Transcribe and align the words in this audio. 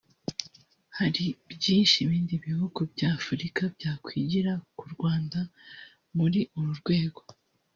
Hari 0.97 1.25
byinshi 1.55 1.95
ibindi 2.05 2.33
bihugu 2.45 2.79
bya 2.93 3.07
Afurika 3.19 3.61
byakwigira 3.75 4.53
ku 4.77 4.85
Rwanda 4.93 5.39
muri 6.17 6.41
uru 6.57 6.71
rwego 6.81 7.21